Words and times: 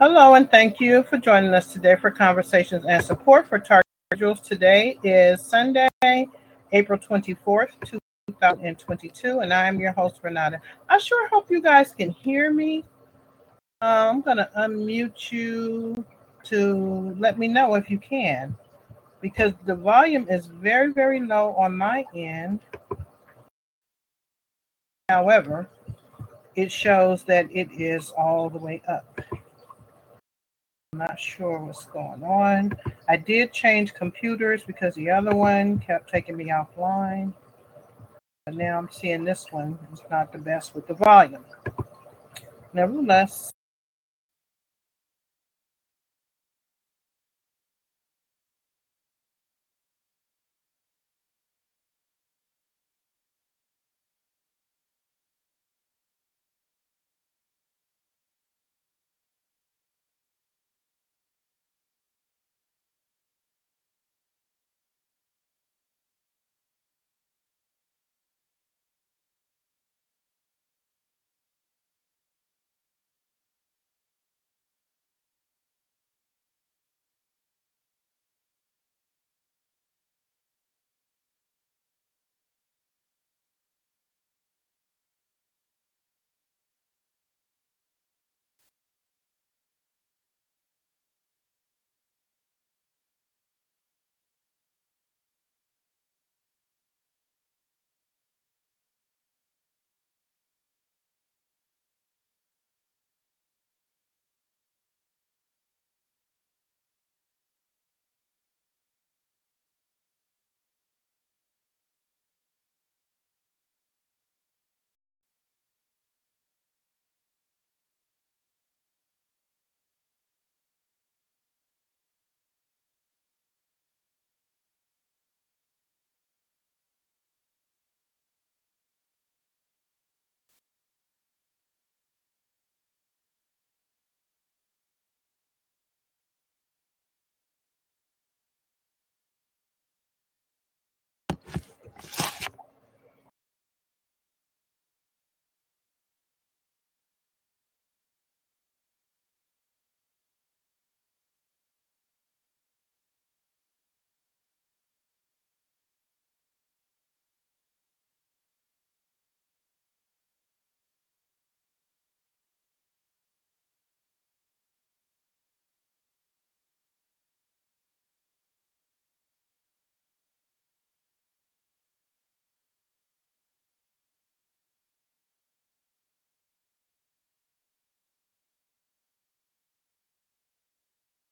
Hello, 0.00 0.34
and 0.34 0.48
thank 0.48 0.78
you 0.78 1.02
for 1.02 1.18
joining 1.18 1.52
us 1.54 1.72
today 1.72 1.96
for 1.96 2.12
Conversations 2.12 2.84
and 2.86 3.04
Support 3.04 3.48
for 3.48 3.58
Target 3.58 3.84
Individuals. 4.12 4.40
Today 4.40 4.96
is 5.02 5.44
Sunday, 5.44 5.88
April 6.70 7.00
24th, 7.00 7.70
2022, 7.84 9.40
and 9.40 9.52
I 9.52 9.66
am 9.66 9.80
your 9.80 9.90
host, 9.90 10.20
Renata. 10.22 10.60
I 10.88 10.98
sure 10.98 11.26
hope 11.30 11.50
you 11.50 11.60
guys 11.60 11.90
can 11.90 12.10
hear 12.10 12.52
me. 12.52 12.84
Uh, 13.82 14.12
I'm 14.12 14.20
going 14.20 14.36
to 14.36 14.48
unmute 14.56 15.32
you 15.32 16.04
to 16.44 17.16
let 17.18 17.36
me 17.36 17.48
know 17.48 17.74
if 17.74 17.90
you 17.90 17.98
can, 17.98 18.56
because 19.20 19.52
the 19.66 19.74
volume 19.74 20.28
is 20.30 20.46
very, 20.46 20.92
very 20.92 21.18
low 21.18 21.54
on 21.54 21.76
my 21.76 22.04
end. 22.14 22.60
However, 25.08 25.68
it 26.54 26.70
shows 26.70 27.24
that 27.24 27.48
it 27.50 27.72
is 27.72 28.12
all 28.16 28.48
the 28.48 28.58
way 28.58 28.80
up. 28.86 29.20
Not 30.98 31.20
sure 31.20 31.60
what's 31.60 31.84
going 31.84 32.24
on. 32.24 32.76
I 33.08 33.16
did 33.18 33.52
change 33.52 33.94
computers 33.94 34.64
because 34.66 34.96
the 34.96 35.10
other 35.10 35.32
one 35.32 35.78
kept 35.78 36.10
taking 36.10 36.36
me 36.36 36.46
offline. 36.46 37.32
But 38.44 38.56
now 38.56 38.78
I'm 38.78 38.88
seeing 38.90 39.22
this 39.22 39.46
one 39.52 39.78
is 39.92 40.00
not 40.10 40.32
the 40.32 40.38
best 40.38 40.74
with 40.74 40.88
the 40.88 40.94
volume. 40.94 41.44
Nevertheless, 42.72 43.52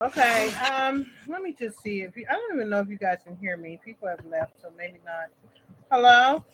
Okay, 0.02 0.52
um, 0.56 1.06
let 1.26 1.40
me 1.40 1.54
just 1.58 1.80
see 1.80 2.02
if 2.02 2.14
you, 2.18 2.26
I 2.28 2.34
don't 2.34 2.56
even 2.56 2.68
know 2.68 2.80
if 2.80 2.88
you 2.88 2.98
guys 2.98 3.20
can 3.24 3.34
hear 3.38 3.56
me. 3.56 3.80
People 3.82 4.08
have 4.08 4.20
left, 4.26 4.60
so 4.60 4.70
maybe 4.76 5.00
not. 5.06 5.30
Hello? 5.90 6.44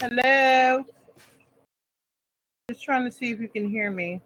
Hello? 0.00 0.84
Just 2.68 2.82
trying 2.82 3.04
to 3.04 3.12
see 3.12 3.30
if 3.30 3.38
you 3.38 3.46
can 3.46 3.70
hear 3.70 3.92
me. 3.92 4.20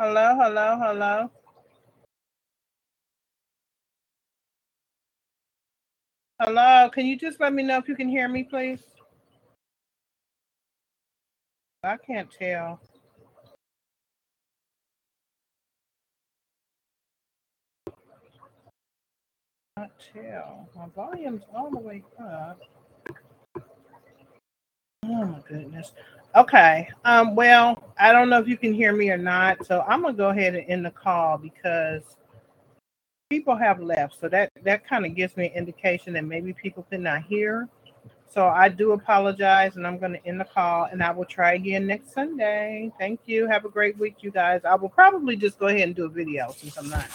Hello, 0.00 0.36
hello, 0.40 0.78
hello. 0.80 1.30
Hello, 6.40 6.88
can 6.94 7.04
you 7.04 7.18
just 7.18 7.40
let 7.40 7.52
me 7.52 7.64
know 7.64 7.78
if 7.78 7.88
you 7.88 7.96
can 7.96 8.08
hear 8.08 8.28
me, 8.28 8.44
please? 8.44 8.78
I 11.82 11.96
can't 11.96 12.30
tell. 12.30 12.80
Not 19.78 19.90
tell. 20.12 20.68
My 20.74 20.86
volume's 20.96 21.44
all 21.54 21.70
the 21.70 21.78
way 21.78 22.02
up. 22.20 22.60
Oh 25.04 25.24
my 25.24 25.38
goodness. 25.48 25.92
Okay. 26.34 26.88
Um, 27.04 27.36
well, 27.36 27.94
I 27.96 28.10
don't 28.10 28.28
know 28.28 28.40
if 28.40 28.48
you 28.48 28.56
can 28.56 28.74
hear 28.74 28.92
me 28.92 29.10
or 29.10 29.16
not. 29.16 29.64
So 29.64 29.84
I'm 29.86 30.02
gonna 30.02 30.14
go 30.14 30.30
ahead 30.30 30.56
and 30.56 30.68
end 30.68 30.84
the 30.84 30.90
call 30.90 31.38
because 31.38 32.02
people 33.30 33.54
have 33.54 33.78
left. 33.78 34.18
So 34.20 34.28
that 34.30 34.50
that 34.64 34.84
kind 34.84 35.06
of 35.06 35.14
gives 35.14 35.36
me 35.36 35.46
an 35.46 35.52
indication 35.52 36.14
that 36.14 36.24
maybe 36.24 36.52
people 36.52 36.84
could 36.90 37.00
not 37.00 37.22
hear. 37.22 37.68
So 38.28 38.48
I 38.48 38.68
do 38.68 38.90
apologize 38.92 39.76
and 39.76 39.86
I'm 39.86 39.98
gonna 39.98 40.18
end 40.24 40.40
the 40.40 40.44
call 40.44 40.88
and 40.90 41.04
I 41.04 41.12
will 41.12 41.24
try 41.24 41.52
again 41.52 41.86
next 41.86 42.12
Sunday. 42.12 42.90
Thank 42.98 43.20
you. 43.26 43.46
Have 43.46 43.64
a 43.64 43.70
great 43.70 43.96
week, 43.96 44.16
you 44.22 44.32
guys. 44.32 44.62
I 44.64 44.74
will 44.74 44.88
probably 44.88 45.36
just 45.36 45.56
go 45.56 45.68
ahead 45.68 45.82
and 45.82 45.94
do 45.94 46.06
a 46.06 46.08
video 46.08 46.52
since 46.58 46.76
I'm 46.76 46.90
not 46.90 47.06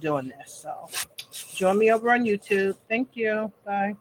doing 0.00 0.28
this. 0.28 0.52
So 0.62 0.88
join 1.54 1.78
me 1.78 1.92
over 1.92 2.12
on 2.12 2.24
YouTube. 2.24 2.76
Thank 2.88 3.10
you. 3.14 3.52
Bye. 3.64 3.96